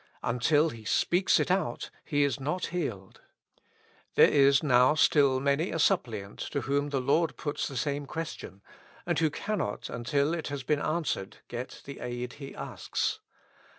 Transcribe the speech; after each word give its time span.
Until 0.23 0.71
he 0.71 0.83
speaks 0.83 1.39
it 1.39 1.51
out, 1.51 1.91
he 2.03 2.23
is 2.23 2.39
not 2.39 2.65
healed. 2.73 3.21
There 4.15 4.27
is 4.31 4.63
now 4.63 4.95
still 4.95 5.39
many 5.39 5.69
a 5.69 5.77
suppliant 5.77 6.39
to 6.39 6.61
whom 6.61 6.89
the 6.89 6.99
Lord 6.99 7.37
puts 7.37 7.67
the 7.67 7.77
same 7.77 8.07
question, 8.07 8.63
and 9.05 9.19
who 9.19 9.29
cannot 9.29 9.91
until 9.91 10.33
it 10.33 10.47
has 10.47 10.63
been 10.63 10.81
answered, 10.81 11.37
get 11.49 11.83
the 11.85 11.99
aid 11.99 12.33
he 12.33 12.55
asks. 12.55 13.19